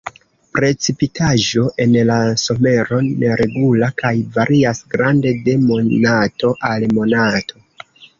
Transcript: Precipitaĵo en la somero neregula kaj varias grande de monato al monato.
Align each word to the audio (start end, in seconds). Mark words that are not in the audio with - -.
Precipitaĵo 0.57 1.65
en 1.83 1.91
la 2.09 2.15
somero 2.43 3.01
neregula 3.09 3.89
kaj 4.03 4.13
varias 4.39 4.81
grande 4.95 5.35
de 5.49 5.55
monato 5.67 6.51
al 6.71 6.87
monato. 6.99 7.63